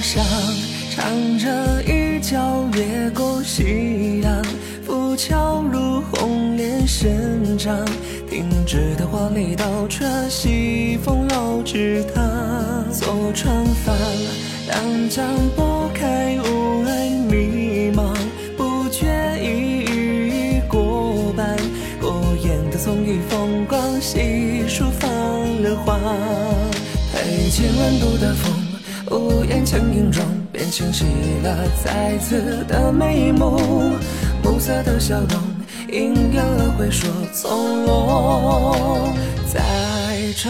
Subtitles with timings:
[0.00, 0.24] 上，
[0.90, 4.42] 唱着一角越过夕阳，
[4.84, 7.84] 浮桥如红莲生长，
[8.28, 12.22] 停止的华丽倒车，西风绕枝淌，
[12.92, 13.96] 坐船帆，
[14.66, 15.26] 两桨
[15.56, 18.14] 拨开雾霭迷茫，
[18.56, 19.06] 不觉
[19.40, 21.56] 一日已过半，
[22.00, 25.10] 过眼的葱郁风光，细数放
[25.62, 25.98] 了花。
[27.12, 28.52] 陪千万度的风，
[29.12, 31.04] 屋檐轻盈中，便清晰
[31.42, 33.60] 了再次的眉目。
[34.42, 35.38] 暮色的笑容，
[35.92, 39.12] 应验了回说从容。
[39.52, 39.60] 在
[40.34, 40.48] 这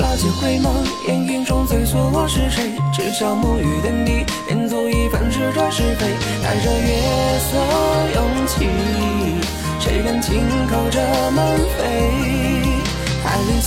[0.00, 0.68] 老街回眸，
[1.08, 2.70] 烟云中追溯我是谁？
[2.92, 6.06] 只消暮雨点滴，便足以粉饰这是非。
[6.42, 7.02] 带着月
[7.50, 7.58] 色
[8.14, 8.68] 勇气，
[9.80, 11.00] 谁人轻叩着
[11.32, 11.51] 门？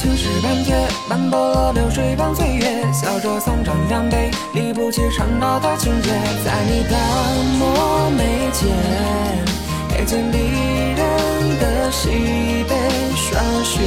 [0.06, 0.72] 青石板街，
[1.10, 6.12] 斑驳了流水般岁月，笑着送上两杯，理不起缠绕的情节，
[6.46, 7.02] 在你淡
[7.58, 8.70] 漠眉间，
[9.90, 10.38] 瞥见离
[10.94, 12.10] 人的喜
[12.70, 12.76] 悲
[13.16, 13.82] 霜雪。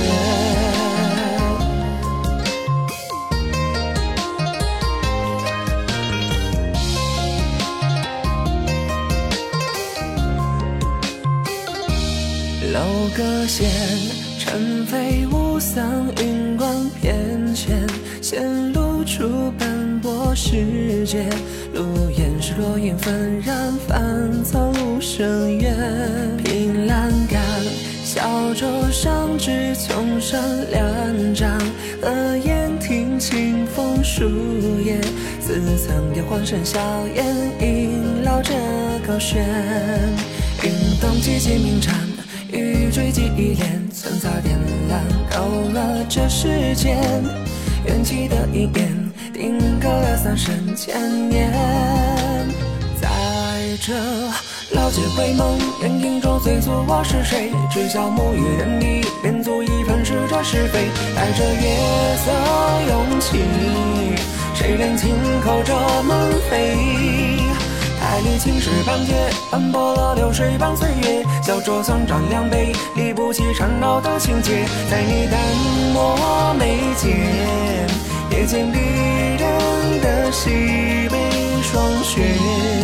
[12.72, 13.70] 楼阁线，
[14.48, 15.84] 尘飞雾散，
[16.22, 17.14] 云光翩
[17.54, 17.68] 跹，
[18.22, 21.28] 显露出斑驳世界。
[21.74, 25.76] 路烟是落英纷然，芳草无声远。
[26.42, 27.42] 凭栏杆，
[28.02, 31.60] 小舟上至琼山两丈，
[32.00, 34.24] 河沿听清风树
[34.82, 34.98] 叶，
[35.42, 36.80] 似曾有欢声笑
[37.14, 38.54] 颜，萦绕着
[39.06, 39.44] 高悬。
[40.62, 42.17] 云动几级鸣蝉。
[42.88, 44.98] 雨坠记忆帘，寸草点亮
[45.30, 46.96] 勾勒这世间。
[47.84, 51.52] 缘起的一眼，定格了三生千年。
[52.98, 53.06] 在
[53.82, 53.92] 这
[54.70, 57.52] 老街回眸，烟云中追溯我是谁？
[57.70, 60.88] 只消暮雨人地，便足以粉饰这是非。
[61.14, 62.32] 带着月色
[62.88, 63.38] 勇气，
[64.54, 67.07] 谁人轻叩着门扉？
[68.38, 69.12] 青石板街，
[69.50, 71.24] 斑驳了流水般岁月。
[71.42, 74.64] 小酌三盏两杯，理不起缠绕的情结。
[74.88, 75.40] 在你淡
[75.92, 77.16] 漠眉间，
[78.30, 78.78] 瞥见离
[79.36, 80.50] 人的喜
[81.10, 81.18] 悲
[81.62, 82.77] 霜雪。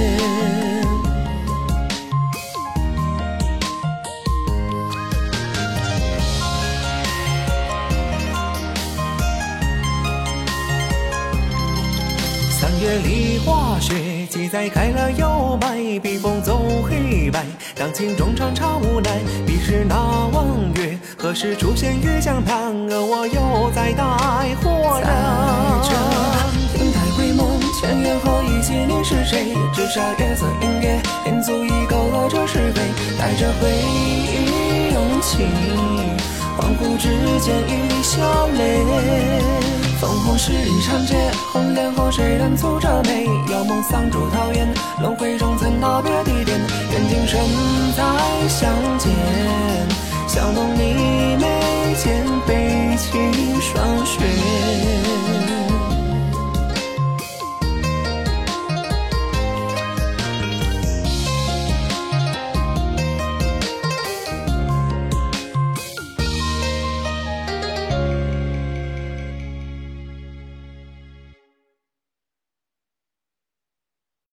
[12.84, 17.42] 月里花雪，几载开了又败，笔锋走黑白，
[17.74, 19.20] 当情中常常无奈。
[19.46, 22.74] 彼时那望月，何时出现于江畔？
[22.90, 24.04] 而我又在待
[24.60, 25.08] 火亮。
[25.80, 29.56] 在这亭台回眸，千年后忆起你是谁？
[29.72, 32.82] 只差月色映月，便足以勾勒这是非。
[33.18, 35.38] 带着回忆勇气，
[36.58, 37.08] 恍惚之
[37.40, 39.63] 间已笑泪。
[40.24, 41.14] 红十里长街，
[41.52, 43.26] 红莲后谁人蹙着眉？
[43.52, 44.66] 遥梦桑竹桃源，
[45.00, 46.58] 轮回中曾道别地点，
[46.92, 47.38] 愿今生
[47.94, 49.12] 再相见。
[50.26, 52.13] 笑浓你眉间，